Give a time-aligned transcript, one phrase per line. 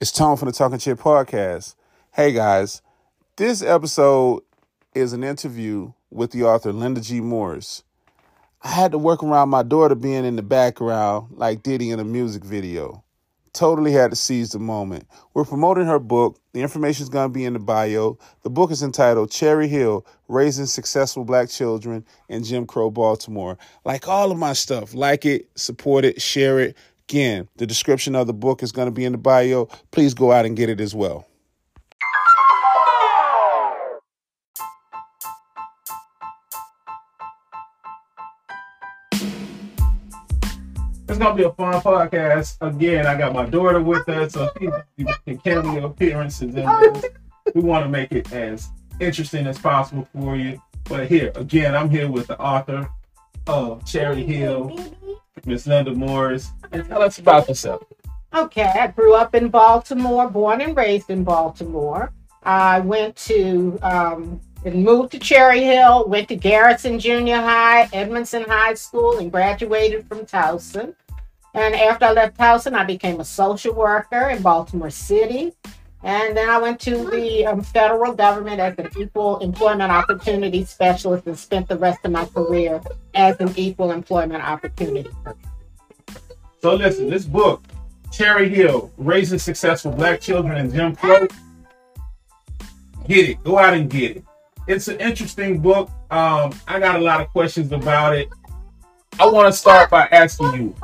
[0.00, 1.74] It's Tone from the Talking Chit podcast.
[2.12, 2.80] Hey guys,
[3.36, 4.42] this episode
[4.94, 7.20] is an interview with the author Linda G.
[7.20, 7.82] Morris.
[8.62, 12.04] I had to work around my daughter being in the background like Diddy in a
[12.04, 13.04] music video.
[13.52, 15.06] Totally had to seize the moment.
[15.34, 16.40] We're promoting her book.
[16.54, 18.16] The information is going to be in the bio.
[18.42, 23.58] The book is entitled Cherry Hill Raising Successful Black Children in Jim Crow Baltimore.
[23.84, 26.76] Like all of my stuff, like it, support it, share it.
[27.10, 29.64] Again, the description of the book is going to be in the bio.
[29.90, 31.26] Please go out and get it as well.
[41.08, 42.58] It's gonna be a fun podcast.
[42.60, 44.70] Again, I got my daughter with us, so she's
[45.26, 47.02] making cameo appearances in.
[47.56, 48.68] We want to make it as
[49.00, 50.62] interesting as possible for you.
[50.84, 52.88] But here, again, I'm here with the author
[53.48, 54.78] of Cherry Hill,
[55.46, 57.82] Miss Linda Morris, and tell us about yourself.
[58.34, 62.12] Okay, I grew up in Baltimore, born and raised in Baltimore.
[62.42, 68.44] I went to um, and moved to Cherry Hill, went to Garrison Junior High, Edmondson
[68.44, 70.94] High School, and graduated from Towson.
[71.54, 75.52] And after I left Towson, I became a social worker in Baltimore City.
[76.02, 81.26] And then I went to the um, federal government as an equal employment opportunity specialist
[81.26, 82.80] and spent the rest of my career
[83.14, 85.10] as an equal employment opportunity.
[86.62, 87.62] So listen, this book,
[88.12, 91.26] Cherry Hill, Raising Successful Black Children in Jim Crow,
[93.06, 93.44] get it.
[93.44, 94.24] Go out and get it.
[94.66, 95.90] It's an interesting book.
[96.10, 98.28] Um, I got a lot of questions about it.
[99.18, 100.74] I want to start by asking you,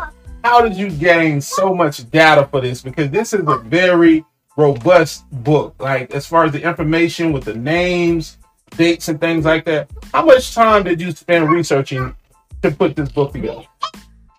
[0.42, 2.82] how did you gain so much data for this?
[2.82, 4.24] Because this is a very
[4.56, 5.74] robust book.
[5.78, 8.38] Like as far as the information with the names,
[8.70, 9.90] dates, and things like that.
[10.12, 12.14] How much time did you spend researching
[12.62, 13.62] to put this book together?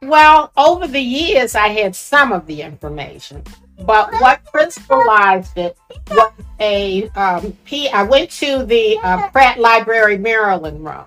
[0.02, 3.44] Well, over the years, I had some of the information,
[3.82, 5.78] but what crystallized it
[6.12, 7.90] was a um, P.
[7.90, 11.06] I went to the uh, Pratt Library, Maryland room,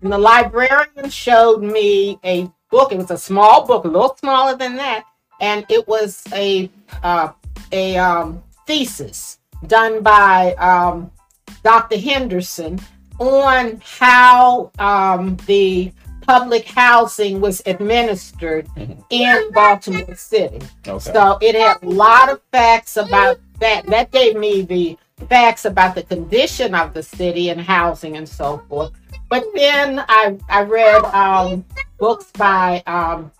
[0.00, 2.90] and the librarian showed me a book.
[2.90, 5.04] It was a small book, a little smaller than that,
[5.40, 6.68] and it was a
[7.02, 7.32] uh,
[7.70, 11.10] a um, thesis done by um,
[11.62, 11.98] Dr.
[11.98, 12.80] Henderson
[13.18, 15.92] on how um, the
[16.22, 18.68] public housing was administered
[19.10, 20.60] in Baltimore City.
[20.86, 21.12] Okay.
[21.12, 23.86] So it had a lot of facts about that.
[23.86, 24.96] That gave me the
[25.28, 28.92] facts about the condition of the city and housing and so forth.
[29.28, 31.64] But then I I read um,
[31.98, 33.30] books by um,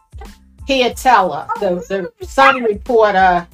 [0.69, 3.47] Pietila, the, the Sun reporter.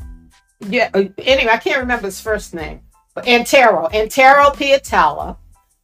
[0.61, 2.81] Yeah, uh, anyway, I can't remember his first name.
[3.27, 5.37] Antero, Antero Pietila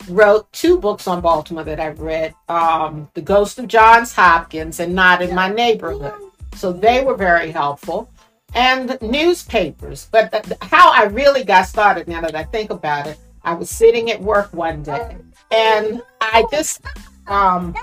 [0.09, 4.95] wrote two books on Baltimore that I've read um, The Ghost of Johns Hopkins and
[4.95, 6.13] Not in My Neighborhood.
[6.57, 8.11] So they were very helpful.
[8.55, 10.09] And newspapers.
[10.13, 14.11] But how I really got started, now that I think about it, I was sitting
[14.11, 15.17] at work one day
[15.51, 16.83] and I just
[17.27, 17.75] um,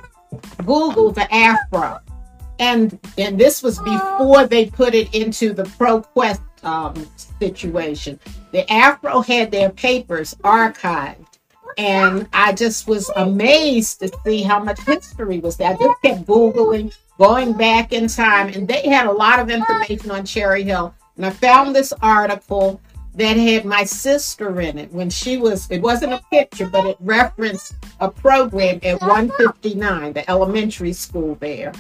[0.60, 2.00] Googled the Afro.
[2.60, 7.08] And, and this was before they put it into the ProQuest um,
[7.40, 8.20] situation.
[8.52, 11.32] The Afro had their papers archived
[11.78, 15.72] and I just was amazed to see how much history was there.
[15.72, 20.12] I just kept Googling, going back in time, and they had a lot of information
[20.12, 20.94] on Cherry Hill.
[21.18, 22.82] And I found this article
[23.16, 26.98] that had my sister in it when she was, it wasn't a picture, but it
[27.00, 31.74] referenced a program at 159, the elementary school there.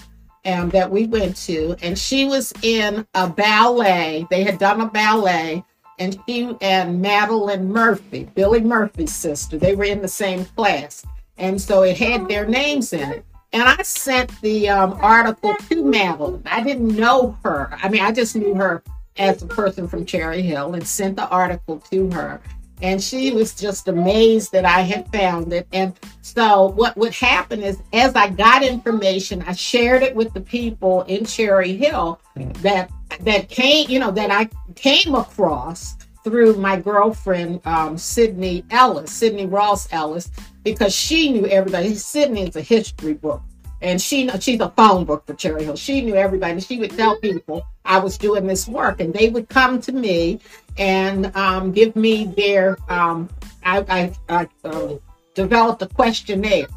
[0.44, 4.26] Um, that we went to, and she was in a ballet.
[4.32, 5.64] They had done a ballet,
[6.02, 11.06] and she and Madeline Murphy, Billy Murphy's sister, they were in the same class.
[11.38, 13.26] And so it had their names in it.
[13.54, 16.42] And I sent the um, article to Madeline.
[16.48, 17.78] I didn't know her.
[17.84, 18.82] I mean, I just knew her
[19.18, 22.42] as a person from Cherry Hill and sent the article to her.
[22.81, 25.68] And she was just amazed that I had found it.
[25.72, 30.42] And so what would happen is as I got information, I shared it with the
[30.42, 32.20] people in Cherry Hill
[32.62, 32.90] that
[33.22, 39.47] that came, you know, that I came across through my girlfriend, um, Sydney Ellis, Sydney
[39.47, 40.29] Ross Ellis,
[40.64, 41.96] because she knew everybody.
[41.96, 43.41] Sydney is a history book.
[43.82, 45.76] And she she's a phone book for Cherry Hill.
[45.76, 46.60] She knew everybody.
[46.62, 50.40] She would tell people I was doing this work, and they would come to me
[50.78, 52.78] and um, give me their.
[52.90, 53.30] Um,
[53.64, 54.96] I, I, I uh,
[55.34, 56.68] developed a questionnaire,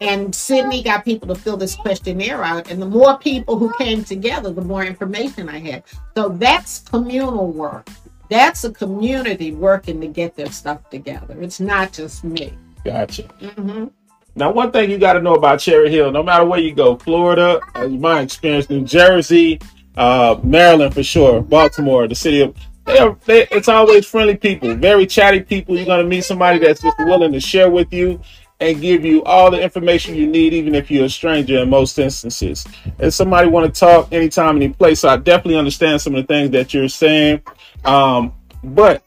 [0.00, 2.70] and Sydney got people to fill this questionnaire out.
[2.70, 5.84] And the more people who came together, the more information I had.
[6.16, 7.88] So that's communal work.
[8.28, 11.36] That's a community working to get their stuff together.
[11.40, 12.52] It's not just me.
[12.84, 13.22] Gotcha.
[13.22, 13.86] hmm
[14.34, 16.96] Now, one thing you got to know about Cherry Hill, no matter where you go,
[16.96, 19.60] Florida, uh, my experience, New Jersey,
[19.96, 24.74] uh, Maryland for sure, Baltimore, the city of they are, they, it's always friendly people,
[24.74, 25.76] very chatty people.
[25.76, 28.20] You're gonna meet somebody that's just willing to share with you
[28.58, 31.98] and give you all the information you need, even if you're a stranger in most
[31.98, 32.66] instances.
[32.98, 35.00] And somebody want to talk anytime, any place.
[35.00, 37.42] So I definitely understand some of the things that you're saying.
[37.84, 38.32] Um,
[38.64, 39.04] but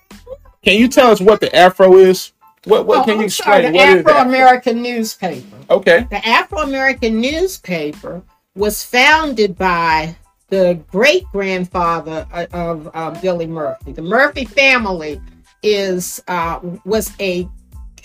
[0.62, 2.32] can you tell us what the Afro is?
[2.66, 3.74] What, what Oh, can you I'm sorry, explain?
[3.74, 4.22] the What is Afro?
[4.30, 5.58] American newspaper.
[5.70, 6.08] Okay.
[6.10, 8.22] The Afro American newspaper
[8.56, 10.16] was founded by
[10.50, 13.92] the great grandfather of uh, Billy Murphy.
[13.92, 15.20] The Murphy family
[15.64, 17.48] is uh, was a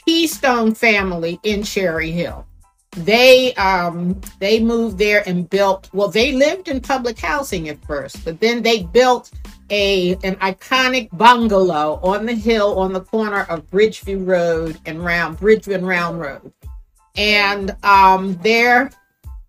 [0.07, 2.47] keystone family in Cherry Hill.
[2.97, 5.89] They um, they moved there and built.
[5.93, 9.31] Well, they lived in public housing at first, but then they built
[9.71, 15.39] a an iconic bungalow on the hill on the corner of Bridgeview Road and Round
[15.39, 16.53] Bridgeview and Round Road
[17.17, 18.91] and um, there,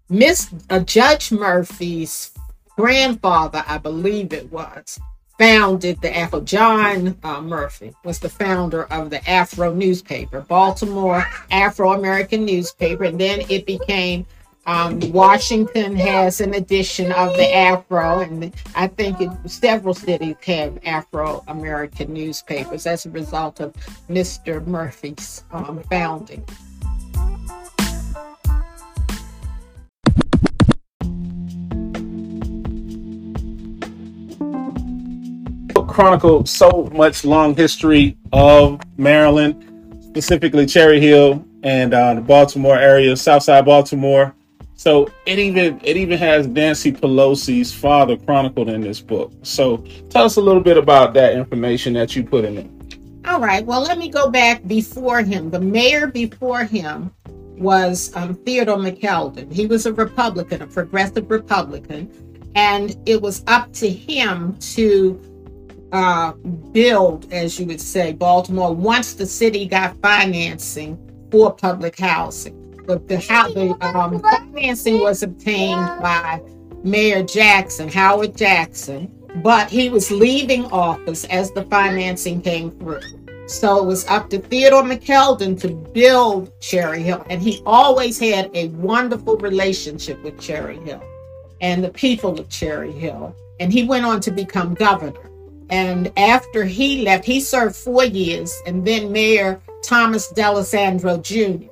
[0.09, 2.31] Miss uh, Judge Murphy's
[2.75, 4.99] grandfather, I believe it was,
[5.37, 6.41] founded the Afro.
[6.41, 13.19] John uh, Murphy was the founder of the Afro newspaper, Baltimore Afro American newspaper, and
[13.19, 14.25] then it became.
[14.67, 20.77] Um, Washington has an edition of the Afro, and I think it, several cities have
[20.85, 23.73] Afro American newspapers as a result of
[24.07, 24.65] Mr.
[24.67, 26.45] Murphy's um, founding.
[35.87, 43.17] Chronicle so much long history of Maryland, specifically Cherry Hill and uh, the Baltimore area,
[43.17, 44.33] Southside Baltimore.
[44.81, 49.31] So it even it even has Nancy Pelosi's father chronicled in this book.
[49.43, 49.77] So
[50.09, 53.27] tell us a little bit about that information that you put in it.
[53.27, 53.63] All right.
[53.63, 55.51] Well, let me go back before him.
[55.51, 59.53] The mayor before him was um, Theodore McKeldin.
[59.53, 62.09] He was a Republican, a progressive Republican,
[62.55, 65.21] and it was up to him to
[65.91, 66.31] uh,
[66.71, 70.97] build, as you would say, Baltimore once the city got financing
[71.29, 72.60] for public housing.
[72.91, 76.41] But the, how, the um, financing was obtained by
[76.83, 82.99] Mayor Jackson, Howard Jackson, but he was leaving office as the financing came through.
[83.47, 88.51] So it was up to Theodore McKeldin to build Cherry Hill, and he always had
[88.53, 91.01] a wonderful relationship with Cherry Hill
[91.61, 93.33] and the people of Cherry Hill.
[93.61, 95.29] And he went on to become governor.
[95.69, 101.65] And after he left, he served four years, and then Mayor Thomas D'Alessandro Jr.,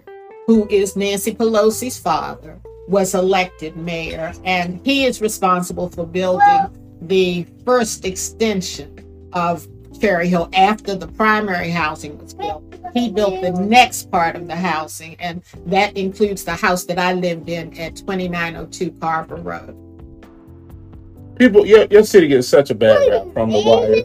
[0.49, 7.45] who is Nancy Pelosi's father, was elected mayor, and he is responsible for building the
[7.63, 9.67] first extension of
[10.01, 12.63] Cherry Hill after the primary housing was built.
[12.95, 17.13] He built the next part of the housing, and that includes the house that I
[17.13, 19.77] lived in at 2902 Carver Road.
[21.37, 24.03] People, your, your city gets such a bad rap from the wire.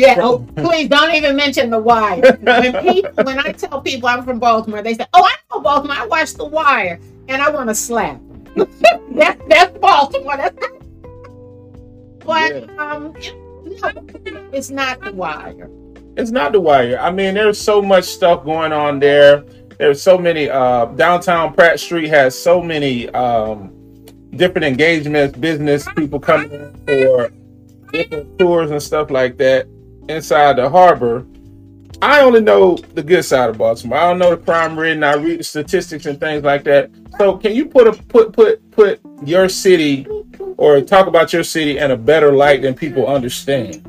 [0.00, 2.22] Yeah, oh, please don't even mention the wire.
[2.40, 5.94] When people, when I tell people I'm from Baltimore, they say, "Oh, I know Baltimore.
[5.94, 6.98] I watched The Wire,"
[7.28, 8.18] and I want to slap.
[8.56, 10.38] that's that's Baltimore.
[10.38, 10.56] That's
[12.24, 13.92] but um, no,
[14.54, 15.68] it's not The Wire.
[16.16, 16.98] It's not the wire.
[16.98, 19.44] I mean, there's so much stuff going on there.
[19.78, 20.48] There's so many.
[20.48, 23.72] Uh, downtown Pratt Street has so many um,
[24.30, 27.30] different engagements, business people coming for
[27.92, 29.66] different tours and stuff like that
[30.10, 31.26] inside the harbor.
[32.02, 33.98] I only know the good side of Baltimore.
[33.98, 36.90] I don't know the crime rate, and I read the statistics and things like that.
[37.18, 40.06] So, can you put a put put put your city
[40.56, 43.84] or talk about your city in a better light than people understand?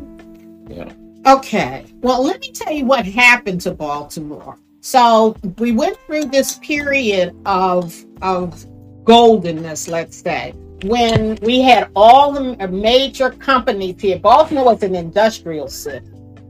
[0.69, 0.91] Know.
[1.25, 1.85] Okay.
[2.01, 4.57] Well, let me tell you what happened to Baltimore.
[4.81, 8.65] So we went through this period of of
[9.03, 14.19] goldenness, let's say, when we had all the major companies here.
[14.19, 16.07] Baltimore was an industrial city,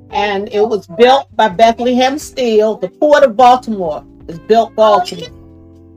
[0.09, 2.77] and it was built by Bethlehem Steel.
[2.77, 5.37] The Port of Baltimore was built Baltimore.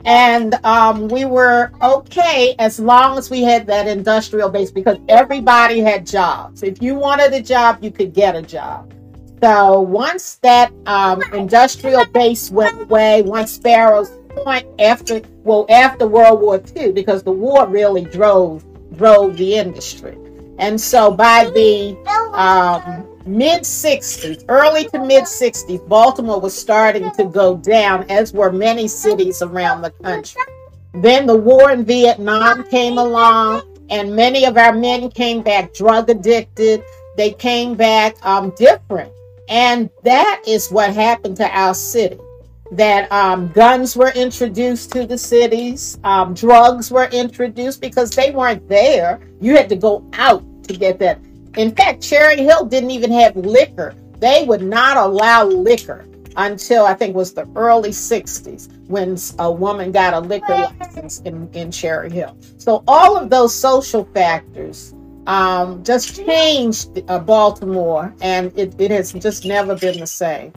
[0.05, 5.79] And um, we were okay as long as we had that industrial base because everybody
[5.79, 6.61] had jobs.
[6.61, 8.93] If you wanted a job, you could get a job.
[9.41, 14.11] So once that um, industrial base went away, once Sparrows
[14.43, 18.63] Point after well after World War II, because the war really drove
[18.97, 20.17] drove the industry,
[20.59, 21.95] and so by the
[22.33, 28.51] um, mid 60s, early to mid 60s, Baltimore was starting to go down, as were
[28.51, 30.41] many cities around the country.
[30.93, 36.09] Then the war in Vietnam came along, and many of our men came back drug
[36.09, 36.83] addicted.
[37.17, 39.11] They came back um, different.
[39.47, 42.17] And that is what happened to our city.
[42.71, 48.67] That um, guns were introduced to the cities, um, drugs were introduced because they weren't
[48.67, 49.19] there.
[49.39, 51.19] You had to go out to get that.
[51.57, 53.95] In fact, Cherry Hill didn't even have liquor.
[54.19, 56.05] They would not allow liquor
[56.37, 61.21] until I think it was the early 60s when a woman got a liquor license
[61.21, 62.37] in, in Cherry Hill.
[62.57, 64.93] So all of those social factors
[65.27, 70.51] um, just changed uh, Baltimore, and it, it has just never been the same.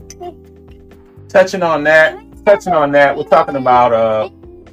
[1.28, 4.28] Touching on that, touching on that, we're talking about uh,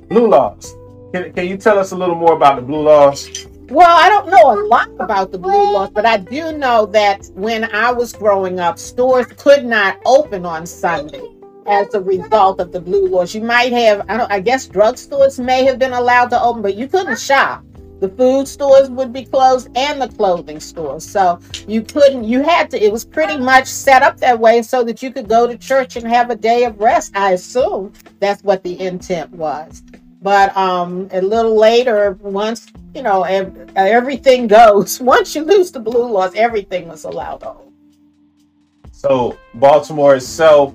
[0.07, 0.73] blue laws.
[1.13, 3.47] Can, can you tell us a little more about the blue laws?
[3.67, 7.29] Well, I don't know a lot about the blue laws, but I do know that
[7.33, 11.27] when I was growing up, stores could not open on Sunday
[11.65, 13.33] as a result of the blue laws.
[13.35, 16.87] You might have, I, I guess, drugstores may have been allowed to open, but you
[16.87, 17.65] couldn't shop.
[17.99, 21.07] The food stores would be closed and the clothing stores.
[21.09, 24.83] So you couldn't, you had to, it was pretty much set up that way so
[24.83, 27.15] that you could go to church and have a day of rest.
[27.15, 29.81] I assume that's what the intent was.
[30.21, 33.23] But um, a little later, once you know
[33.75, 37.71] everything goes, once you lose the blue laws, everything was allowed on.
[38.91, 40.73] So Baltimore itself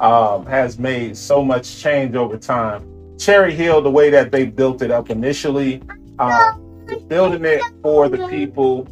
[0.00, 2.88] um, has made so much change over time.
[3.18, 5.82] Cherry Hill, the way that they built it up initially,
[6.18, 8.88] um, building it for the people.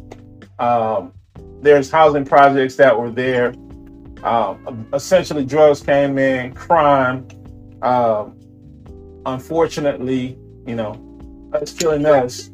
[0.59, 1.13] Um,
[1.61, 3.53] there's housing projects that were there.
[4.23, 7.27] Um, essentially, drugs came in, crime.
[7.81, 8.37] Um,
[9.25, 10.99] unfortunately, you know,
[11.53, 12.51] us killing us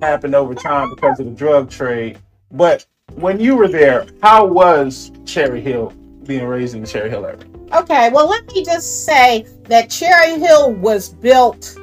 [0.00, 2.18] happened over time because of the drug trade.
[2.52, 5.92] But when you were there, how was Cherry Hill
[6.24, 7.44] being raised in the Cherry Hill area?
[7.72, 11.76] Okay, well, let me just say that Cherry Hill was built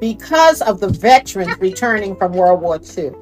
[0.00, 3.12] because of the veterans returning from World War II.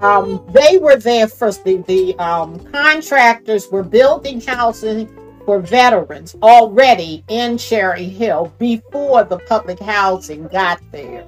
[0.00, 1.64] Um, they were there first.
[1.64, 5.08] The, the um, contractors were building housing
[5.44, 11.26] for veterans already in Cherry Hill before the public housing got there.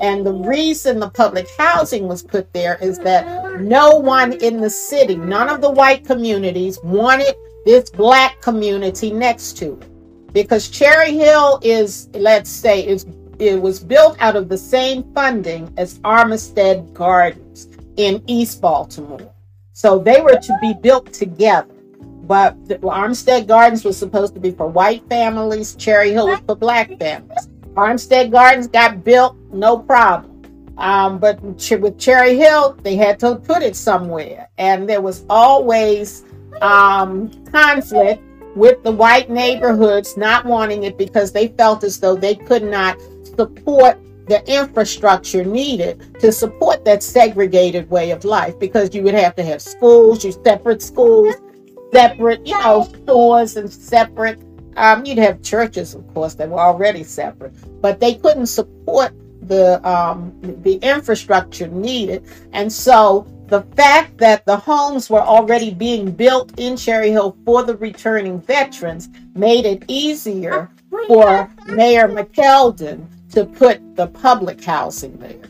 [0.00, 4.70] And the reason the public housing was put there is that no one in the
[4.70, 10.32] city, none of the white communities wanted this black community next to it.
[10.32, 13.04] Because Cherry Hill is, let's say, is
[13.38, 19.32] it was built out of the same funding as Armistead Gardens in East Baltimore.
[19.72, 21.72] So they were to be built together.
[22.24, 26.56] But the Armistead Gardens was supposed to be for white families, Cherry Hill was for
[26.56, 27.48] black families.
[27.74, 30.42] Armistead Gardens got built, no problem.
[30.76, 34.48] Um, but with Cherry Hill, they had to put it somewhere.
[34.58, 36.24] And there was always
[36.60, 38.22] um, conflict
[38.54, 42.98] with the white neighborhoods not wanting it because they felt as though they could not
[43.38, 49.34] support the infrastructure needed to support that segregated way of life because you would have
[49.36, 51.34] to have schools, you separate schools,
[51.92, 54.38] separate, you know, stores and separate.
[54.76, 59.86] Um, you'd have churches, of course, that were already separate, but they couldn't support the
[59.88, 66.52] um, the infrastructure needed, and so the fact that the homes were already being built
[66.58, 70.70] in Cherry Hill for the returning veterans made it easier
[71.06, 75.48] for Mayor McKeldin to put the public housing there.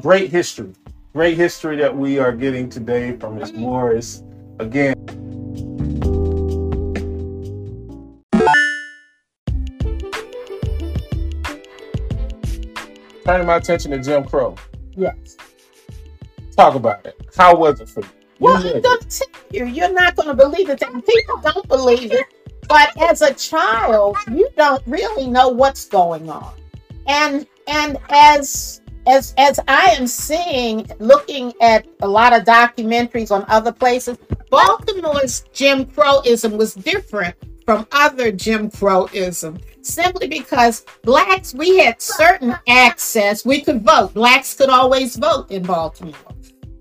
[0.00, 0.74] Great history
[1.12, 3.52] great history that we are getting today from Ms.
[3.52, 4.22] Morris.
[4.58, 4.94] Again,
[13.24, 14.56] turning my attention to Jim Crow.
[14.94, 15.36] Yes.
[16.56, 17.16] Talk about it.
[17.36, 18.08] How was it for you?
[18.38, 20.80] Well, I'm going to tell you, you're not going to believe it.
[20.80, 22.26] People don't believe it.
[22.72, 26.54] But as a child, you don't really know what's going on.
[27.06, 33.44] And and as as as I am seeing, looking at a lot of documentaries on
[33.48, 34.16] other places,
[34.48, 37.34] Baltimore's Jim Crowism was different
[37.66, 43.44] from other Jim Crowism simply because blacks we had certain access.
[43.44, 44.14] We could vote.
[44.14, 46.14] Blacks could always vote in Baltimore.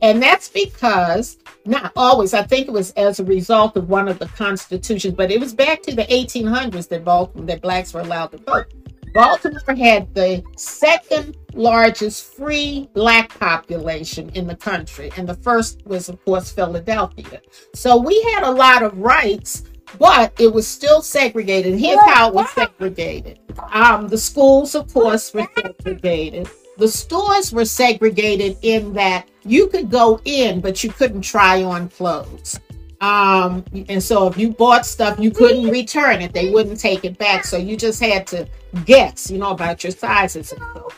[0.02, 4.20] And that's because, not always, I think it was as a result of one of
[4.20, 8.32] the constitutions, but it was back to the 1800s that Baltimore, that blacks were allowed
[8.32, 8.74] to vote.
[9.14, 16.08] Baltimore had the second largest free black population in the country, and the first was,
[16.08, 17.42] of course, Philadelphia.
[17.76, 19.64] So we had a lot of rights,
[20.00, 21.78] but it was still segregated.
[21.78, 23.40] Here's how it was segregated
[23.72, 26.50] um, the schools, of course, were segregated.
[26.82, 31.90] The stores were segregated in that you could go in, but you couldn't try on
[31.90, 32.60] clothes.
[33.02, 36.34] Um, and so if you bought stuff, you couldn't return it.
[36.34, 37.46] They wouldn't take it back.
[37.46, 38.48] So you just had to
[38.84, 40.90] guess, you know, about your sizes and so.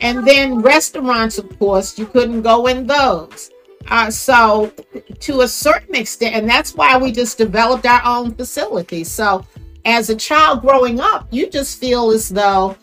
[0.00, 3.50] And then restaurants, of course, you couldn't go in those.
[3.88, 4.72] Uh, so
[5.20, 9.10] to a certain extent, and that's why we just developed our own facilities.
[9.10, 9.44] So
[9.84, 12.78] as a child growing up, you just feel as though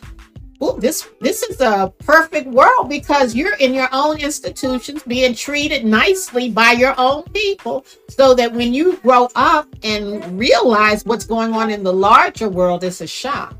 [0.60, 5.84] oh, this this is a perfect world because you're in your own institutions being treated
[5.84, 11.52] nicely by your own people so that when you grow up and realize what's going
[11.52, 13.56] on in the larger world it's a shock.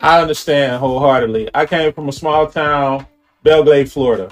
[0.00, 1.50] I understand wholeheartedly.
[1.54, 3.06] I came from a small town
[3.42, 4.30] Belle Glade florida.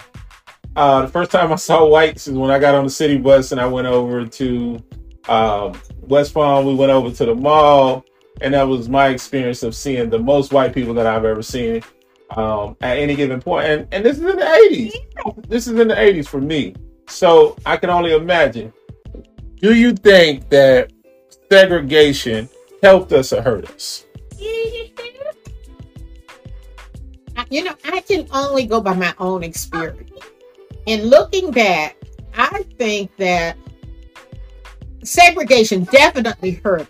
[0.76, 3.50] Uh, the first time i saw whites is when i got on the city bus
[3.50, 4.82] and i went over to
[5.28, 6.66] um, west palm.
[6.66, 8.04] We went over to the mall
[8.40, 11.82] and that was my experience of seeing the most white people that I've ever seen
[12.37, 13.66] um, at any given point.
[13.66, 14.94] And and this is in the eighties.
[15.49, 16.75] This is in the eighties for me.
[17.08, 18.72] So I can only imagine.
[19.56, 20.92] Do you think that
[21.50, 22.49] segregation
[22.82, 24.06] helped us or hurt us?
[27.50, 30.08] You know, I can only go by my own experience.
[30.87, 31.96] In looking back,
[32.37, 33.56] I think that
[35.02, 36.88] segregation definitely hurt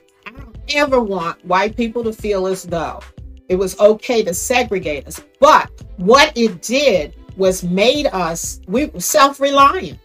[0.75, 3.01] ever want white people to feel as though
[3.49, 5.21] it was okay to segregate us.
[5.41, 9.99] But what it did was made us we self-reliant.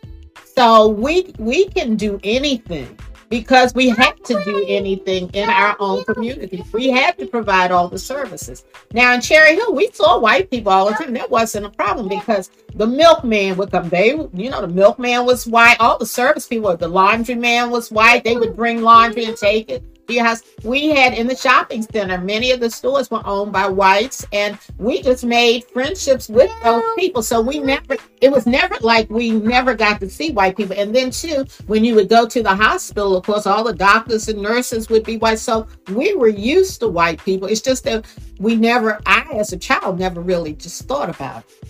[0.55, 2.97] So we we can do anything
[3.29, 6.63] because we had to do anything in our own community.
[6.71, 8.65] We had to provide all the services.
[8.93, 11.13] Now in Cherry Hill, we saw white people all the time.
[11.13, 13.89] That wasn't a problem because the milkman would come.
[13.89, 15.77] They, you know, the milkman was white.
[15.79, 18.23] All the service people, the laundryman was white.
[18.23, 19.83] They would bring laundry and take it.
[20.07, 24.25] Yes, we had in the shopping center, many of the stores were owned by whites,
[24.31, 27.23] and we just made friendships with those people.
[27.23, 30.75] So we never, it was never like we never got to see white people.
[30.77, 34.27] And then, too, when you would go to the hospital, of course, all the doctors
[34.27, 35.39] and nurses would be white.
[35.39, 37.47] So we were used to white people.
[37.47, 38.05] It's just that
[38.39, 41.69] we never, I as a child, never really just thought about it.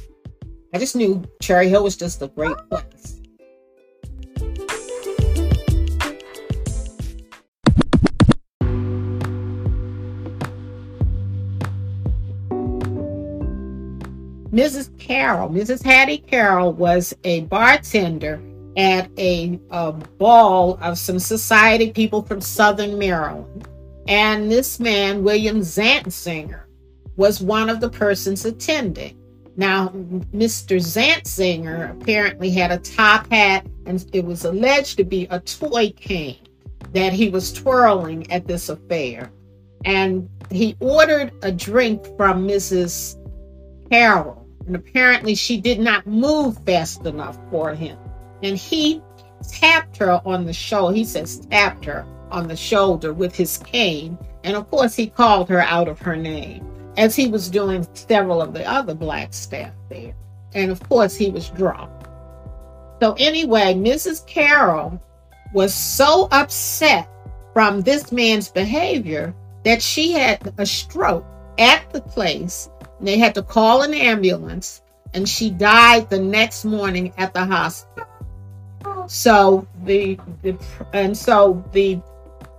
[0.73, 2.77] I just knew Cherry Hill was just a great oh.
[2.77, 3.21] place.
[14.55, 14.97] Mrs.
[14.97, 15.83] Carroll, Mrs.
[15.83, 18.41] Hattie Carroll was a bartender
[18.77, 23.67] at a, a ball of some society people from Southern Maryland.
[24.07, 26.61] And this man, William Zantzinger,
[27.17, 29.17] was one of the persons attending.
[29.57, 29.89] Now,
[30.33, 30.79] Mr.
[30.79, 36.47] Zantzinger apparently had a top hat, and it was alleged to be a toy cane
[36.93, 39.33] that he was twirling at this affair.
[39.83, 43.17] And he ordered a drink from Mrs.
[43.89, 47.97] Carroll and apparently, she did not move fast enough for him.
[48.41, 49.01] And he
[49.47, 50.95] tapped her on the shoulder.
[50.95, 54.17] He says, tapped her on the shoulder with his cane.
[54.43, 56.65] And of course, he called her out of her name,
[56.97, 60.15] as he was doing several of the other black staff there.
[60.53, 61.91] And of course, he was drunk.
[63.01, 64.25] So, anyway, Mrs.
[64.25, 65.01] Carroll
[65.53, 67.09] was so upset
[67.53, 71.25] from this man's behavior that she had a stroke
[71.57, 72.69] at the place
[73.07, 74.81] they had to call an ambulance,
[75.13, 78.07] and she died the next morning at the hospital.
[79.07, 80.57] So the, the
[80.93, 82.01] and so the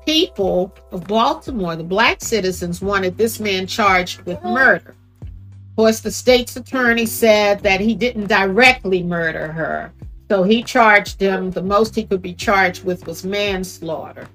[0.04, 4.94] people of Baltimore, the black citizens, wanted this man charged with murder.
[5.20, 9.92] Of course, the state's attorney said that he didn't directly murder her.
[10.30, 14.26] So he charged him, the most he could be charged with was manslaughter.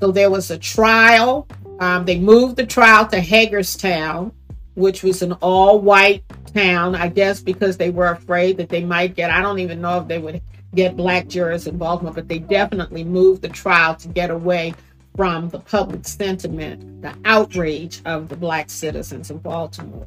[0.00, 1.46] So there was a trial.
[1.80, 4.32] Um, they moved the trial to Hagerstown
[4.74, 9.14] which was an all white town, I guess because they were afraid that they might
[9.14, 10.40] get, I don't even know if they would
[10.74, 14.74] get black jurors in Baltimore, but they definitely moved the trial to get away
[15.16, 20.06] from the public sentiment, the outrage of the black citizens of Baltimore.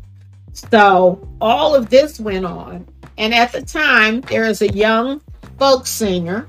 [0.51, 2.87] So all of this went on.
[3.17, 5.21] And at the time, there is a young
[5.57, 6.47] folk singer,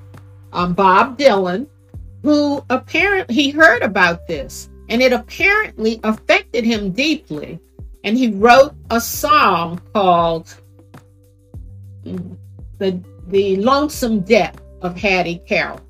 [0.53, 1.67] um, Bob Dylan,
[2.23, 7.61] who apparently he heard about this and it apparently affected him deeply
[8.05, 10.55] and he wrote a song called
[12.05, 15.81] the the lonesome death of hattie carroll.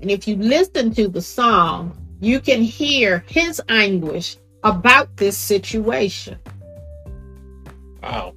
[0.00, 6.38] And if you listen to the song you can hear his anguish about this situation.
[8.02, 8.34] Wow.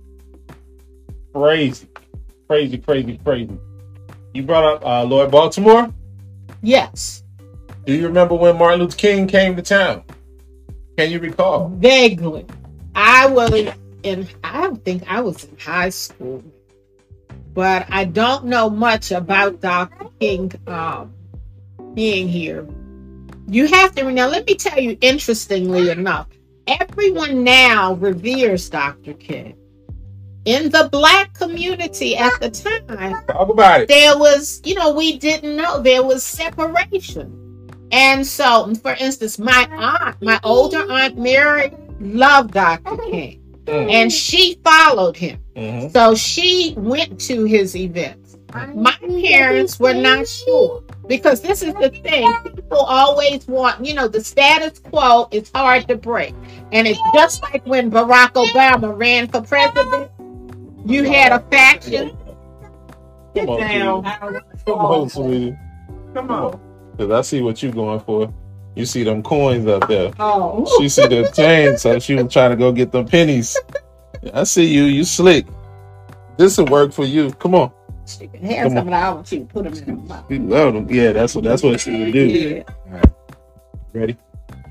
[1.34, 1.88] Crazy.
[2.48, 3.58] Crazy crazy crazy.
[4.34, 5.94] You brought up uh, lord baltimore?
[6.62, 7.24] Yes.
[7.86, 10.04] Do you remember when martin luther king came to town?
[10.98, 11.70] Can you recall?
[11.70, 12.46] Vaguely
[12.96, 16.44] I was in, I think I was in high school,
[17.54, 20.10] but I don't know much about Dr.
[20.20, 21.14] King um,
[21.94, 22.68] being here.
[23.48, 26.28] You have to, now let me tell you, interestingly enough,
[26.68, 29.14] everyone now reveres Dr.
[29.14, 29.58] King.
[30.46, 33.88] In the black community at the time, talk about it.
[33.88, 37.40] There was, you know, we didn't know there was separation.
[37.94, 41.72] And so, for instance, my aunt, my older aunt Mary
[42.04, 42.98] loved Dr.
[43.10, 43.90] King Mm.
[43.92, 45.40] and she followed him.
[45.56, 45.90] Mhm.
[45.94, 48.36] So she went to his events.
[48.76, 52.30] My parents were not sure because this is the thing.
[52.56, 56.36] People always want, you know, the status quo is hard to break.
[56.74, 60.12] And it's just like when Barack Obama ran for president,
[60.86, 62.12] you had a faction.
[63.36, 64.04] Come on, down.
[64.04, 64.40] sweetie.
[64.66, 65.56] Come on, sweetie.
[66.14, 66.44] Come Come on.
[66.54, 66.60] on.
[66.98, 68.32] Cause I see what you're going for.
[68.76, 70.12] You see them coins up there.
[70.20, 73.58] Oh, She see the chain, so she was trying to go get them pennies.
[74.34, 74.84] I see you.
[74.84, 75.46] You slick.
[76.38, 77.32] This will work for you.
[77.34, 77.72] Come on.
[78.06, 79.04] she can have Come some of that.
[79.04, 80.32] I want you put them in her mouth.
[80.32, 80.90] You love them.
[80.90, 82.26] Yeah, that's what that's what she would do.
[82.26, 83.04] Yeah.
[83.94, 84.18] Ready?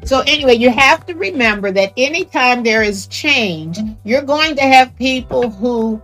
[0.04, 4.96] So anyway, you have to remember that anytime there is change, you're going to have
[4.96, 6.02] people who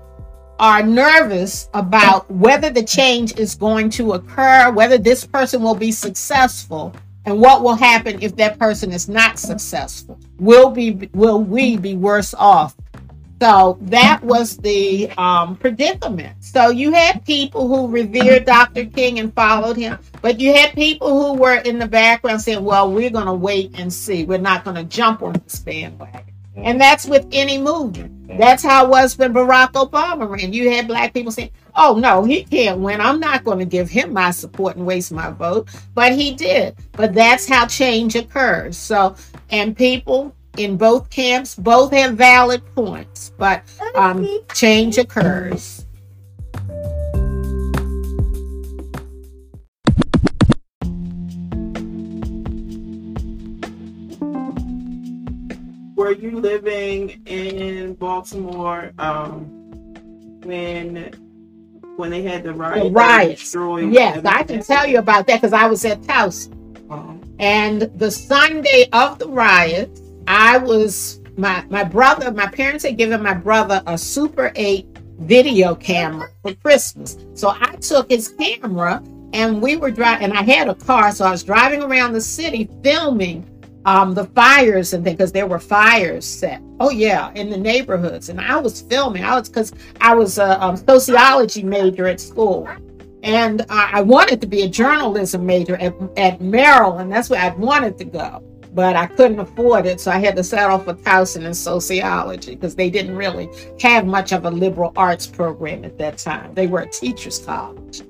[0.60, 5.90] are nervous about whether the change is going to occur, whether this person will be
[5.90, 6.94] successful,
[7.28, 10.18] and what will happen if that person is not successful.
[10.38, 12.74] Will be will we be worse off?
[13.40, 16.42] So that was the um, predicament.
[16.42, 18.86] So you had people who revered Dr.
[18.86, 22.90] King and followed him, but you had people who were in the background saying, well,
[22.90, 24.24] we're going to wait and see.
[24.24, 26.24] We're not going to jump on this bandwagon.
[26.64, 28.14] And that's with any movement.
[28.38, 30.52] That's how it was when Barack Obama ran.
[30.52, 33.00] You had black people saying, oh, no, he can't win.
[33.00, 35.68] I'm not going to give him my support and waste my vote.
[35.94, 36.76] But he did.
[36.92, 38.76] But that's how change occurs.
[38.76, 39.16] So,
[39.50, 43.62] and people in both camps both have valid points, but
[43.94, 45.86] um, change occurs.
[56.08, 59.40] Were you living in Baltimore um,
[60.42, 61.12] when
[61.96, 62.84] when they had the riot?
[62.84, 63.54] The riots.
[63.92, 66.54] Yes, I can tell you about that because I was at Towson.
[66.90, 72.32] Um, And the Sunday of the riot, I was my my brother.
[72.32, 74.86] My parents had given my brother a Super 8
[75.18, 79.02] video camera for Christmas, so I took his camera
[79.34, 80.30] and we were driving.
[80.30, 83.44] And I had a car, so I was driving around the city filming
[83.84, 86.62] um, the fires and things because there were fires set.
[86.80, 89.24] Oh yeah, in the neighborhoods, and I was filming.
[89.24, 92.68] I was because I was a um, sociology major at school
[93.22, 97.12] and I, I wanted to be a journalism major at, at Maryland.
[97.12, 98.42] That's where I wanted to go,
[98.74, 102.74] but I couldn't afford it, so I had to settle for Towson in sociology because
[102.74, 103.48] they didn't really
[103.80, 106.54] have much of a liberal arts program at that time.
[106.54, 108.02] They were a teachers' college.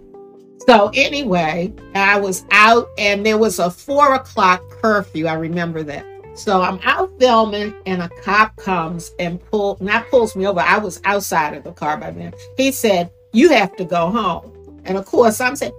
[0.69, 5.27] So anyway, I was out, and there was a four o'clock curfew.
[5.27, 6.05] I remember that.
[6.35, 10.61] So I'm out filming, and a cop comes and pull not pulls me over.
[10.61, 12.35] I was outside of the car by then.
[12.59, 15.73] He said, "You have to go home." And of course, I'm saying,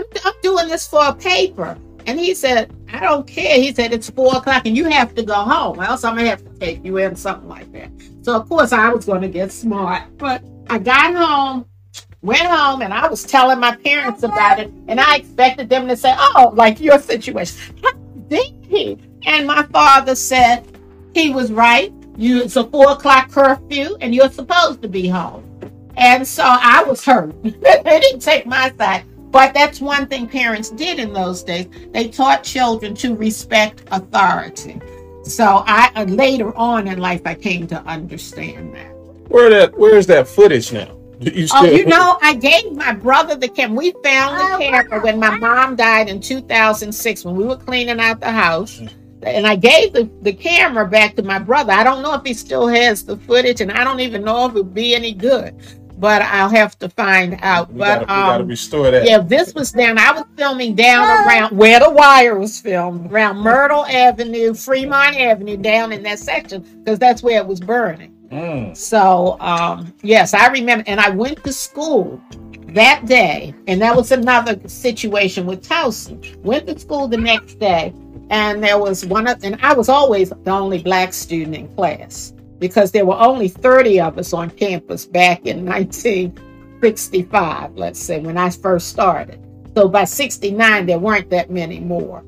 [0.00, 1.78] I'm, I'm doing this for a paper.
[2.04, 3.60] And he said, I don't care.
[3.60, 6.30] He said, it's four o'clock and you have to go home, else I'm going to
[6.30, 7.90] have to take you in, something like that.
[8.22, 10.02] So, of course, I was going to get smart.
[10.18, 11.64] But I got home,
[12.22, 14.72] went home, and I was telling my parents about it.
[14.88, 17.76] And I expected them to say, oh, like your situation.
[17.82, 17.92] How
[18.28, 18.98] did he?
[19.26, 20.66] And my father said,
[21.14, 21.92] he was right.
[22.16, 25.48] You, it's a four o'clock curfew and you're supposed to be home.
[25.96, 27.40] And so I was hurt.
[27.42, 29.04] they didn't take my side.
[29.30, 31.66] But that's one thing parents did in those days.
[31.92, 34.80] They taught children to respect authority.
[35.24, 38.92] So I uh, later on in life I came to understand that.
[39.28, 39.78] Where that?
[39.78, 40.98] Where's that footage now?
[41.22, 43.76] You Oh, you know, I gave my brother the camera.
[43.76, 48.20] We found the camera when my mom died in 2006 when we were cleaning out
[48.20, 48.80] the house.
[49.24, 51.72] And I gave the, the camera back to my brother.
[51.72, 54.50] I don't know if he still has the footage, and I don't even know if
[54.52, 55.54] it would be any good.
[55.96, 57.72] But I'll have to find out.
[57.72, 59.06] We but gotta, we gotta um, restore that.
[59.06, 59.98] yeah, this was down.
[59.98, 65.56] I was filming down around where the wire was filmed, around Myrtle Avenue, Fremont Avenue,
[65.56, 68.12] down in that section, because that's where it was burning.
[68.32, 68.76] Mm.
[68.76, 70.84] So, um, yes, I remember.
[70.86, 72.18] And I went to school
[72.68, 76.36] that day, and that was another situation with Towson.
[76.42, 77.92] Went to school the next day,
[78.30, 82.32] and there was one of, and I was always the only black student in class
[82.58, 85.66] because there were only 30 of us on campus back in
[86.80, 89.38] 1965, let's say, when I first started.
[89.76, 92.24] So by 69, there weren't that many more.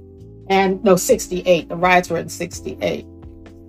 [0.48, 1.70] And no, 68.
[1.70, 3.06] The riots were in 68.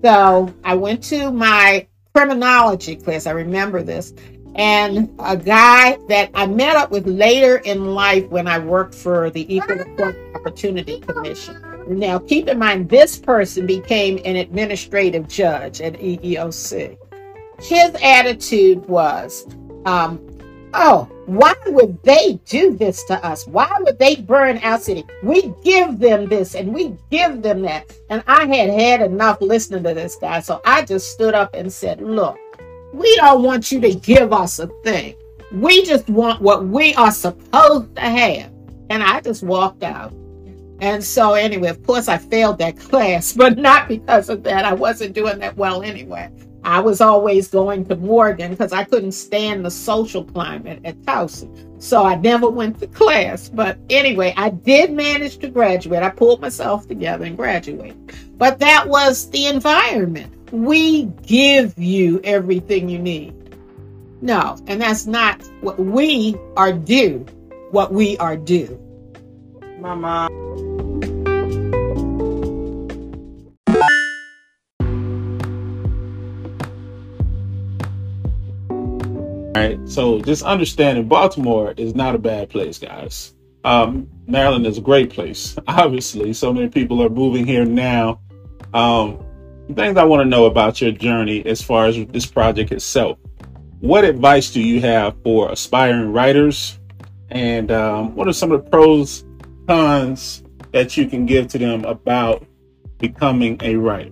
[0.04, 3.28] So I went to my criminology class.
[3.28, 4.14] I remember this.
[4.56, 9.30] And a guy that I met up with later in life when I worked for
[9.30, 11.62] the Equal Employment Opportunity Commission.
[11.90, 16.98] Now, keep in mind, this person became an administrative judge at EEOC.
[17.60, 19.46] His attitude was,
[19.86, 20.26] um,
[20.74, 23.48] oh, Why would they do this to us?
[23.48, 25.04] Why would they burn our city?
[25.24, 27.92] We give them this and we give them that.
[28.12, 30.40] And I had had enough listening to this guy.
[30.42, 32.38] So I just stood up and said, Look,
[32.94, 35.16] we don't want you to give us a thing.
[35.52, 38.52] We just want what we are supposed to have.
[38.90, 40.14] And I just walked out.
[40.80, 44.66] And so, anyway, of course, I failed that class, but not because of that.
[44.66, 46.30] I wasn't doing that well anyway.
[46.66, 51.82] I was always going to Morgan because I couldn't stand the social climate at Towson.
[51.82, 53.50] So I never went to class.
[53.50, 56.02] But anyway, I did manage to graduate.
[56.02, 58.14] I pulled myself together and graduated.
[58.40, 60.34] But that was the environment.
[60.52, 63.36] We give you everything you need.
[64.24, 67.28] No, and that's not what we are due,
[67.70, 68.82] what we are due.
[69.80, 70.45] My mom.
[79.56, 79.80] Right?
[79.90, 83.34] So just understanding Baltimore is not a bad place, guys.
[83.64, 85.56] Um, Maryland is a great place.
[85.68, 88.20] Obviously, so many people are moving here now.
[88.74, 89.26] Um,
[89.74, 93.18] things I want to know about your journey as far as this project itself.
[93.80, 96.80] What advice do you have for aspiring writers?
[97.30, 99.26] And um, what are some of the pros,
[99.68, 102.46] cons that you can give to them about
[103.00, 104.12] becoming a writer?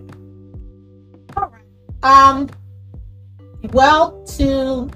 [2.02, 2.50] Um,
[3.72, 4.90] well, to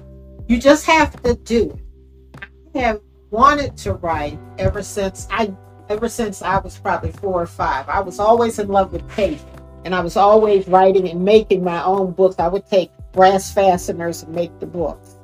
[0.49, 2.43] you just have to do it.
[2.75, 5.53] I have wanted to write ever since I
[5.89, 7.87] ever since I was probably four or five.
[7.87, 9.43] I was always in love with paper.
[9.85, 12.35] And I was always writing and making my own books.
[12.39, 15.15] I would take brass fasteners and make the books.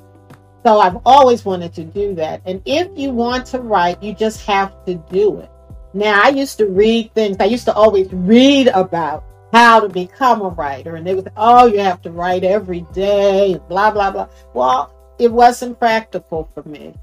[0.64, 2.42] So I've always wanted to do that.
[2.46, 5.50] And if you want to write, you just have to do it.
[5.94, 10.42] Now, I used to read things, I used to always read about how to become
[10.42, 10.96] a writer.
[10.96, 14.28] And they would say, oh, you have to write every day, blah, blah, blah.
[14.54, 16.94] Well, it wasn't practical for me.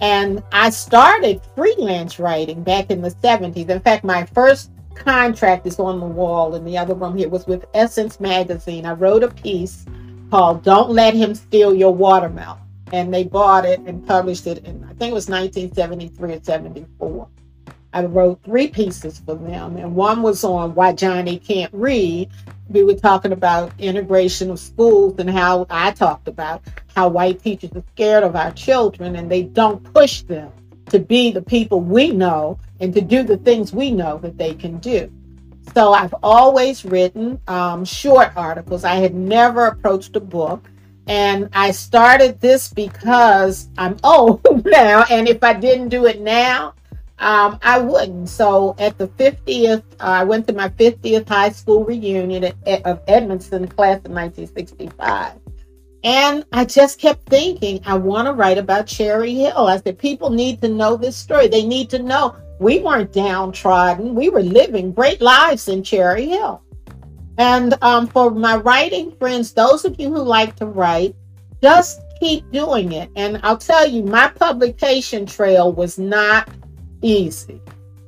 [0.00, 3.68] And I started freelance writing back in the 70s.
[3.68, 7.46] In fact, my first contract is on the wall in the other room here was
[7.46, 8.84] with Essence Magazine.
[8.84, 9.86] I wrote a piece
[10.30, 12.58] called Don't Let Him Steal Your Watermelon.
[12.92, 17.28] And they bought it and published it in, I think it was 1973 or 74.
[17.94, 22.30] I wrote three pieces for them, and one was on why Johnny can't read.
[22.72, 26.62] We were talking about integration of schools and how I talked about
[26.96, 30.50] how white teachers are scared of our children and they don't push them
[30.86, 34.54] to be the people we know and to do the things we know that they
[34.54, 35.12] can do.
[35.74, 38.84] So I've always written um, short articles.
[38.84, 40.68] I had never approached a book.
[41.06, 45.04] And I started this because I'm old now.
[45.10, 46.74] And if I didn't do it now,
[47.22, 48.28] um, I wouldn't.
[48.28, 53.00] So at the 50th, uh, I went to my 50th high school reunion at, of
[53.06, 55.38] Edmondson class of 1965.
[56.04, 59.68] And I just kept thinking, I want to write about Cherry Hill.
[59.68, 61.46] I said, people need to know this story.
[61.46, 64.16] They need to know we weren't downtrodden.
[64.16, 66.60] We were living great lives in Cherry Hill.
[67.38, 71.14] And um, for my writing friends, those of you who like to write,
[71.62, 73.10] just keep doing it.
[73.14, 76.48] And I'll tell you, my publication trail was not
[77.02, 77.60] easy.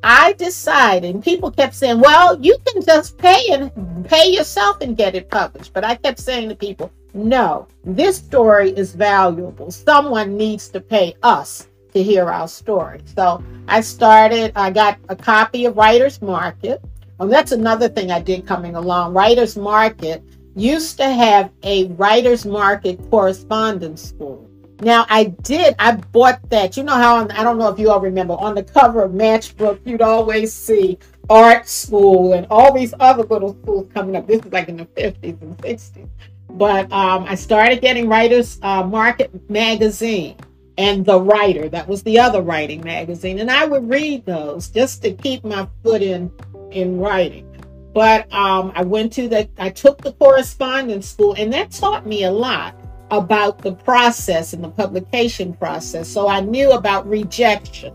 [0.02, 4.96] I decided, and people kept saying, well, you can just pay and pay yourself and
[4.96, 5.72] get it published.
[5.72, 9.70] But I kept saying to people, no, this story is valuable.
[9.70, 13.00] Someone needs to pay us to hear our story.
[13.16, 16.82] So I started, I got a copy of Writer's Market.
[17.20, 19.14] And that's another thing I did coming along.
[19.14, 20.22] Writer's Market
[20.56, 24.50] used to have a Writer's Market correspondence school.
[24.80, 25.74] Now I did.
[25.78, 26.76] I bought that.
[26.76, 29.12] You know how on, I don't know if you all remember on the cover of
[29.12, 30.98] Matchbook, you'd always see
[31.30, 34.26] art school and all these other little schools coming up.
[34.26, 36.08] This is like in the fifties and sixties.
[36.50, 40.36] But um, I started getting Writers uh, Market magazine
[40.76, 41.68] and The Writer.
[41.68, 45.68] That was the other writing magazine, and I would read those just to keep my
[45.82, 46.30] foot in
[46.70, 47.50] in writing.
[47.92, 49.48] But um, I went to the.
[49.58, 52.76] I took the correspondence school, and that taught me a lot
[53.18, 56.08] about the process and the publication process.
[56.08, 57.94] So I knew about rejection.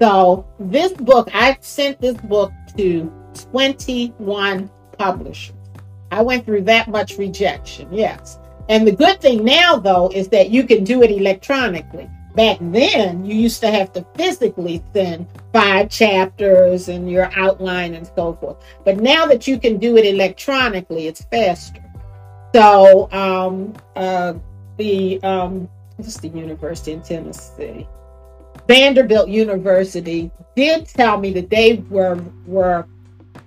[0.00, 3.12] So this book, I sent this book to
[3.52, 5.56] 21 publishers.
[6.10, 8.38] I went through that much rejection, yes.
[8.68, 12.08] And the good thing now, though, is that you can do it electronically.
[12.34, 18.08] Back then, you used to have to physically send five chapters and your outline and
[18.14, 18.56] so forth.
[18.84, 21.82] But now that you can do it electronically, it's faster.
[22.54, 24.34] So um, uh,
[24.76, 27.86] the um, the university in Tennessee?
[28.66, 32.86] Vanderbilt University did tell me that they were were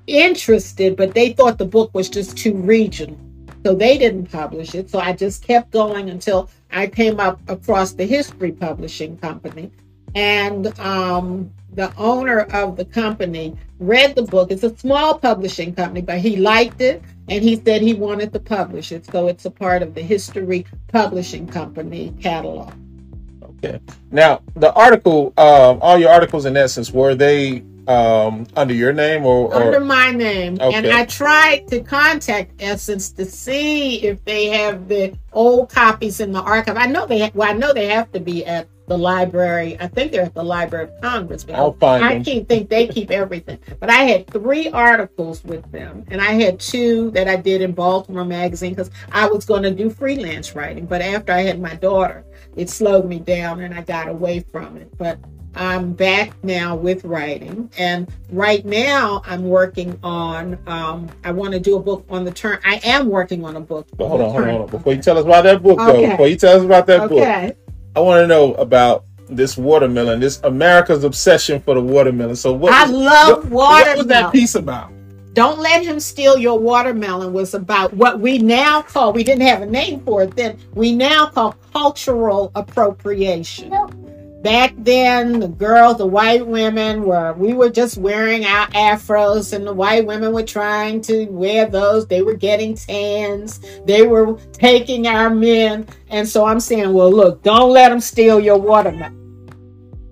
[0.07, 3.17] interested, but they thought the book was just too regional.
[3.65, 4.89] So they didn't publish it.
[4.89, 9.71] So I just kept going until I came up across the History Publishing Company.
[10.15, 14.51] And um, the owner of the company read the book.
[14.51, 18.39] It's a small publishing company, but he liked it and he said he wanted to
[18.39, 19.05] publish it.
[19.05, 22.73] So it's a part of the History Publishing Company catalog.
[23.43, 23.79] Okay.
[24.11, 29.25] Now, the article, um, all your articles in essence, were they um, under your name
[29.25, 29.55] or, or...
[29.55, 30.57] under my name?
[30.59, 30.75] Okay.
[30.75, 36.31] And I tried to contact Essence to see if they have the old copies in
[36.31, 36.77] the archive.
[36.77, 39.75] I know they, ha- well, I know they have to be at the library.
[39.79, 41.43] I think they're at the Library of Congress.
[41.43, 42.23] But I'll find I them.
[42.23, 43.57] can't think they keep everything.
[43.79, 47.71] But I had three articles with them, and I had two that I did in
[47.71, 50.85] Baltimore Magazine because I was going to do freelance writing.
[50.85, 52.23] But after I had my daughter,
[52.55, 54.95] it slowed me down, and I got away from it.
[54.99, 55.17] But
[55.55, 60.59] I'm back now with writing, and right now I'm working on.
[60.67, 62.59] Um, I want to do a book on the turn.
[62.63, 63.87] I am working on a book.
[63.97, 64.67] But hold on, hold on, hold on.
[64.69, 66.09] Before you tell us about that book, though, Okay.
[66.11, 67.53] before you tell us about that book, Okay.
[67.95, 72.35] I want to know about this watermelon, this America's obsession for the watermelon.
[72.35, 74.91] So, what I was- love what, what was that piece about?
[75.33, 79.63] Don't let him steal your watermelon was about what we now call, we didn't have
[79.63, 83.71] a name for it then, we now call cultural appropriation.
[84.43, 89.65] Back then, the girls, the white women were, we were just wearing our afros, and
[89.65, 92.05] the white women were trying to wear those.
[92.05, 95.87] They were getting tans, they were taking our men.
[96.09, 99.23] And so I'm saying, well, look, don't let them steal your watermelon.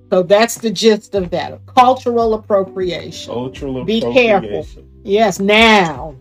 [0.10, 3.34] So that's the gist of that cultural appropriation.
[3.34, 4.66] Cultural Be careful.
[5.04, 6.16] Yes, now.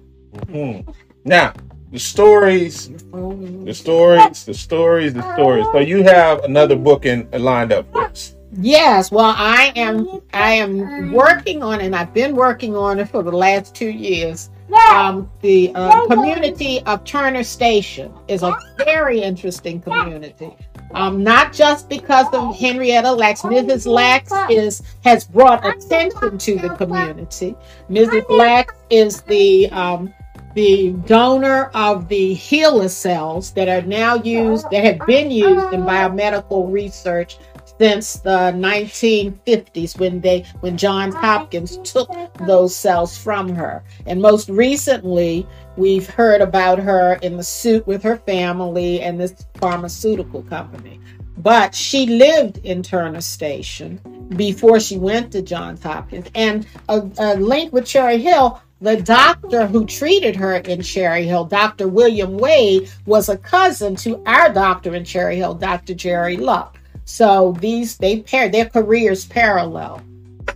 [0.46, 0.92] Mhm.
[1.24, 1.52] Now,
[1.90, 5.66] the stories, the stories, the stories, the stories.
[5.72, 8.36] So you have another book in lined up for us.
[8.52, 10.20] Yes, well, I am.
[10.32, 14.50] I am working on, and I've been working on it for the last two years.
[14.90, 20.54] Um, the uh, community of Turner Station is a very interesting community.
[20.92, 23.42] Um, not just because of Henrietta Lacks.
[23.42, 23.86] Mrs.
[23.86, 27.54] Lacks is has brought attention to the community.
[27.88, 28.28] Mrs.
[28.28, 30.12] Lacks is the um,
[30.54, 35.82] the donor of the HeLa cells that are now used, that have been used in
[35.82, 37.38] biomedical research
[37.80, 42.10] since the 1950s when they when Johns Hopkins took
[42.46, 43.82] those cells from her.
[44.04, 45.46] And most recently,
[45.78, 51.00] we've heard about her in the suit with her family and this pharmaceutical company.
[51.38, 53.98] But she lived in Turner Station
[54.36, 56.26] before she went to Johns Hopkins.
[56.34, 61.44] And a, a link with Cherry Hill, the doctor who treated her in Cherry Hill,
[61.44, 61.86] Dr.
[61.88, 65.94] William Wade, was a cousin to our doctor in Cherry Hill, Dr.
[65.94, 66.78] Jerry Luck.
[67.04, 70.02] So these they pair their careers parallel.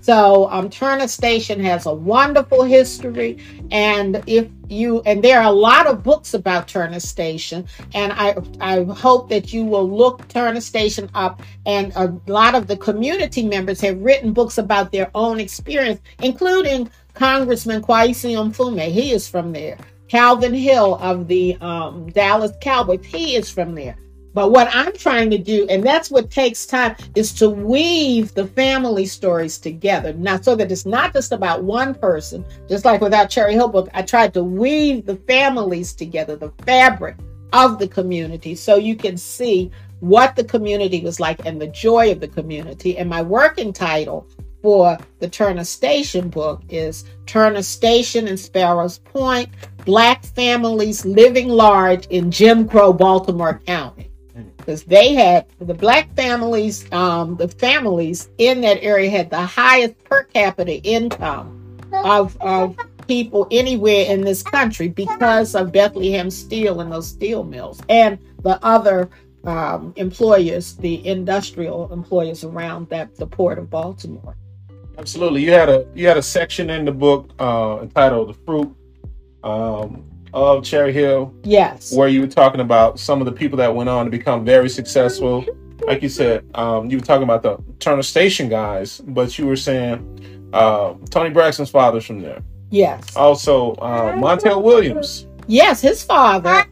[0.00, 3.38] So um, Turner Station has a wonderful history,
[3.70, 8.36] and if you and there are a lot of books about Turner Station, and I
[8.60, 11.42] I hope that you will look Turner Station up.
[11.66, 16.90] And a lot of the community members have written books about their own experience, including
[17.14, 18.88] Congressman Kwesi Mfume.
[18.90, 19.78] He is from there.
[20.08, 23.04] Calvin Hill of the um, Dallas Cowboys.
[23.04, 23.96] He is from there.
[24.34, 28.48] But what I'm trying to do, and that's what takes time, is to weave the
[28.48, 30.12] family stories together.
[30.12, 33.68] Now, so that it's not just about one person, just like with our Cherry Hill
[33.68, 37.16] book, I tried to weave the families together, the fabric
[37.52, 42.10] of the community, so you can see what the community was like and the joy
[42.10, 42.98] of the community.
[42.98, 44.26] And my working title
[44.64, 49.50] for the Turner Station book is Turner Station and Sparrows Point
[49.84, 54.10] Black Families Living Large in Jim Crow, Baltimore County
[54.56, 60.02] because they had the black families, um, the families in that area had the highest
[60.04, 62.74] per capita income of, of
[63.06, 68.58] people anywhere in this country because of Bethlehem Steel and those steel mills and the
[68.64, 69.10] other
[69.44, 74.34] um, employers, the industrial employers around that the port of Baltimore.
[74.98, 75.42] Absolutely.
[75.42, 78.74] You had a you had a section in the book uh, entitled "The Fruit
[79.42, 81.94] um, of Cherry Hill," Yes.
[81.94, 84.68] where you were talking about some of the people that went on to become very
[84.68, 85.44] successful.
[85.86, 89.56] Like you said, um, you were talking about the Turner Station guys, but you were
[89.56, 92.42] saying uh, Toni Braxton's father's from there.
[92.70, 93.14] Yes.
[93.16, 95.26] Also, uh, Montel Williams.
[95.46, 96.64] Yes, his father,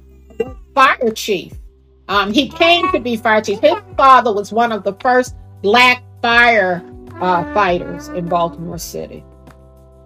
[0.75, 1.52] fire chief.
[2.08, 3.60] Um, he came to be fire chief.
[3.60, 6.83] His father was one of the first black fire
[7.21, 9.25] uh, fighters in Baltimore City.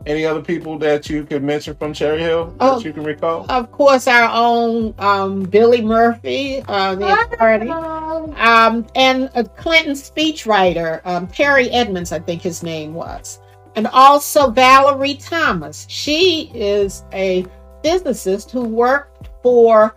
[0.07, 2.79] Any other people that you could mention from Cherry Hill that Oh.
[2.79, 3.45] you can recall?
[3.49, 11.01] Of course, our own um, Billy Murphy, uh, the attorney, um, and a Clinton speechwriter,
[11.05, 13.41] um, Perry Edmonds, I think his name was,
[13.75, 15.87] and also Valerie Thomas.
[15.89, 17.45] She is a
[17.83, 19.93] physicist who worked for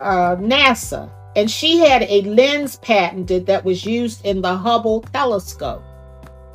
[0.00, 5.82] uh, NASA, and she had a lens patented that was used in the Hubble telescope.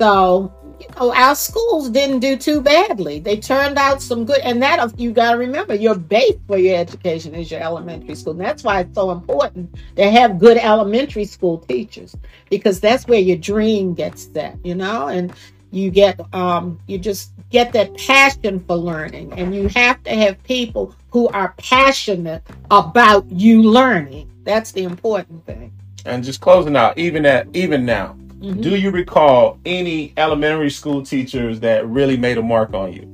[0.00, 3.20] So, you know, our schools didn't do too badly.
[3.20, 6.76] They turned out some good, and that you got to remember your base for your
[6.76, 8.32] education is your elementary school.
[8.32, 12.16] And that's why it's so important to have good elementary school teachers
[12.50, 15.32] because that's where your dream gets set, you know, and
[15.74, 20.40] you get um you just get that passion for learning and you have to have
[20.44, 25.72] people who are passionate about you learning that's the important thing
[26.06, 28.60] and just closing out even at even now mm-hmm.
[28.60, 33.10] do you recall any elementary school teachers that really made a mark on you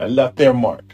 [0.00, 0.84] I left their mark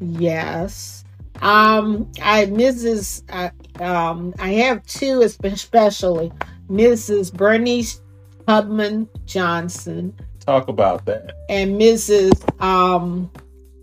[0.00, 1.04] yes
[1.42, 6.32] um i mrs uh, um i have two especially
[6.68, 8.00] mrs bernice
[8.50, 10.12] Tubman Johnson.
[10.40, 11.36] Talk about that.
[11.48, 12.60] And Mrs.
[12.60, 13.30] Um,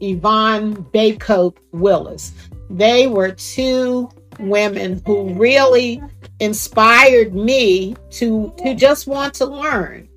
[0.02, 2.34] Yvonne Baycoat Willis.
[2.70, 6.02] They were two women who really
[6.40, 10.08] inspired me to to just want to learn.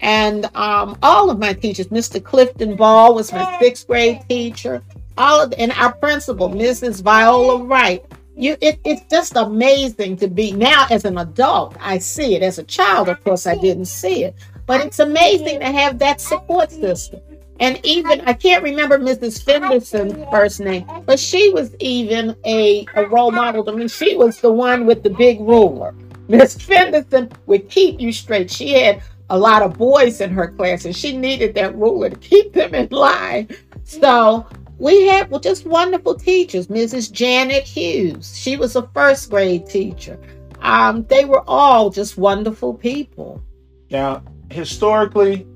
[0.00, 2.22] And um, all of my teachers, Mr.
[2.22, 4.82] Clifton Ball was my sixth grade teacher.
[5.16, 7.02] All of, and our principal, Mrs.
[7.02, 8.04] Viola Wright,
[8.36, 12.58] you it, it's just amazing to be now as an adult i see it as
[12.58, 14.34] a child of course i didn't see it
[14.66, 17.20] but it's amazing to have that support system
[17.60, 23.06] and even i can't remember mrs fenderson's first name but she was even a, a
[23.06, 25.94] role model i mean she was the one with the big ruler
[26.28, 30.84] miss fenderson would keep you straight she had a lot of boys in her class
[30.84, 33.48] and she needed that ruler to keep them in line
[33.84, 34.46] so
[34.78, 36.66] we had well, just wonderful teachers.
[36.66, 37.10] Mrs.
[37.10, 40.18] Janet Hughes, she was a first grade teacher.
[40.60, 43.42] Um, they were all just wonderful people.
[43.90, 45.46] Now, historically,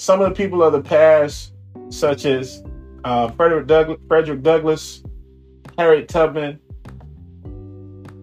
[0.00, 1.52] some of the people of the past,
[1.90, 2.64] such as
[3.04, 5.02] uh, Frederick, Douglass, Frederick Douglass,
[5.76, 6.58] Harriet Tubman,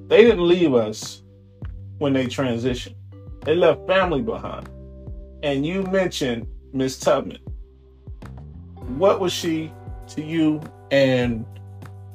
[0.08, 1.22] they didn't leave us
[2.00, 2.96] when they transitioned.
[3.44, 4.68] They left family behind.
[5.44, 7.38] And you mentioned Miss Tubman
[8.96, 9.72] what was she
[10.10, 11.46] to you, and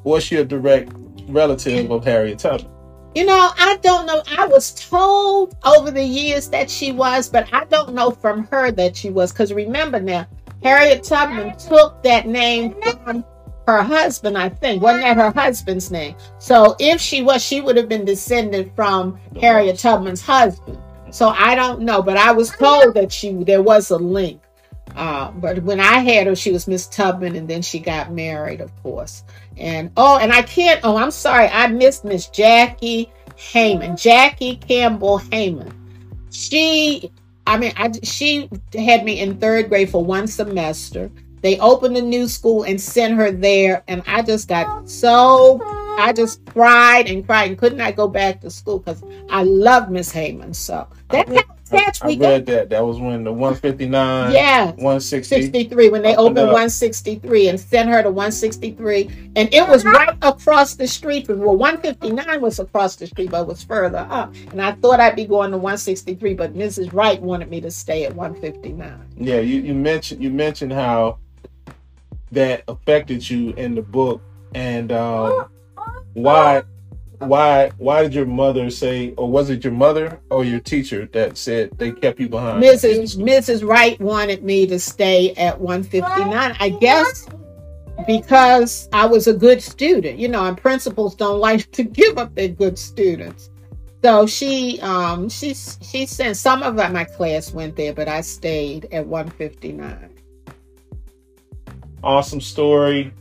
[0.02, 0.90] was she a direct
[1.28, 2.71] relative of Harriet Tubman?
[3.14, 4.22] You know, I don't know.
[4.38, 8.70] I was told over the years that she was, but I don't know from her
[8.72, 9.32] that she was.
[9.32, 10.26] Because remember now,
[10.62, 13.24] Harriet Tubman took that name from
[13.66, 14.82] her husband, I think.
[14.82, 16.16] Wasn't that her husband's name?
[16.38, 20.78] So if she was, she would have been descended from Harriet Tubman's husband.
[21.10, 24.40] So I don't know, but I was told that she there was a link.
[24.94, 28.60] Uh, but when I had her, she was Miss Tubman, and then she got married,
[28.60, 29.24] of course.
[29.56, 30.80] And oh, and I can't.
[30.84, 35.72] Oh, I'm sorry, I missed Miss Jackie Heyman, Jackie Campbell Heyman.
[36.30, 37.10] She,
[37.46, 41.10] I mean, I she had me in third grade for one semester.
[41.42, 45.60] They opened a new school and sent her there, and I just got so
[45.98, 49.90] I just cried and cried and could not go back to school because I love
[49.90, 50.54] Miss Heyman.
[50.54, 51.28] So that
[51.72, 52.52] catch I, we I read got.
[52.52, 52.70] that.
[52.70, 58.02] That was when the 159, yeah, 160, 63 when they opened 163 and sent her
[58.02, 63.06] to 163, and it was right across the street from well, 159 was across the
[63.06, 64.34] street, but it was further up.
[64.50, 66.92] And I thought I'd be going to 163, but Mrs.
[66.92, 69.06] Wright wanted me to stay at 159.
[69.16, 71.18] Yeah, you, you mentioned you mentioned how
[72.32, 74.22] that affected you in the book
[74.54, 75.48] and um,
[76.14, 76.62] why
[77.28, 81.36] why why did your mother say or was it your mother or your teacher that
[81.36, 82.62] said they kept you behind?
[82.62, 87.28] Mrs mrs wright wanted me to stay at 159 i guess
[88.06, 90.18] because i was a good student.
[90.18, 93.50] You know and principals don't like to give up their good students.
[94.02, 98.86] So she um she she sent some of my class went there but i stayed
[98.92, 100.12] at 159
[102.02, 103.12] awesome story.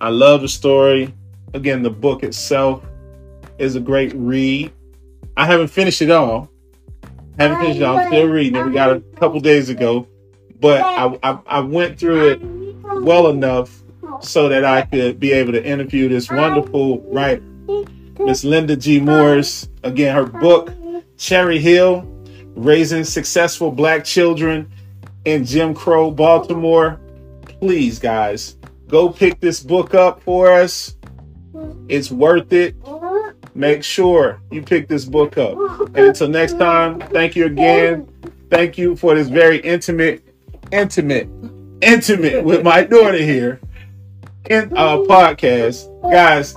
[0.00, 1.14] I love the story.
[1.54, 2.84] Again, the book itself
[3.58, 4.72] is a great read.
[5.36, 6.50] I haven't finished it all.
[7.38, 7.98] I haven't finished it all.
[7.98, 8.66] I'm still reading it.
[8.66, 10.06] We got a couple days ago.
[10.60, 12.40] But I, I, I went through it
[13.02, 13.82] well enough
[14.20, 17.42] so that I could be able to interview this wonderful writer,
[18.18, 18.98] Miss Linda G.
[19.00, 19.68] Morris.
[19.84, 20.72] Again, her book,
[21.16, 22.06] Cherry Hill
[22.58, 24.68] Raising Successful Black Children
[25.24, 27.00] in Jim Crow, Baltimore.
[27.60, 28.56] Please, guys,
[28.88, 30.96] go pick this book up for us.
[31.88, 32.74] It's worth it.
[33.58, 35.58] Make sure you pick this book up.
[35.80, 38.06] And until next time, thank you again.
[38.50, 40.22] Thank you for this very intimate,
[40.70, 41.28] intimate,
[41.80, 43.58] intimate with my daughter here
[44.48, 45.90] in our podcast.
[46.08, 46.54] Guys,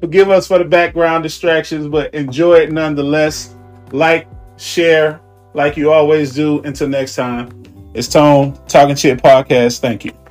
[0.00, 3.54] forgive us for the background distractions, but enjoy it nonetheless.
[3.92, 4.26] Like,
[4.56, 5.20] share,
[5.54, 6.62] like you always do.
[6.62, 7.62] Until next time,
[7.94, 9.78] it's Tone Talking Chit Podcast.
[9.78, 10.21] Thank you.